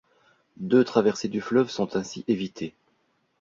Deux 0.57 0.83
traversés 0.83 1.27
du 1.27 1.41
fleuve 1.41 1.69
sont 1.69 1.95
ainsi 1.95 2.25
évitées. 2.27 2.73